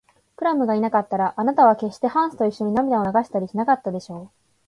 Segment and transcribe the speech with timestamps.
[0.35, 4.31] クラムがいなかったら、あなたはけっしてハンスといっしょに涙を流したりしなかったでしょう。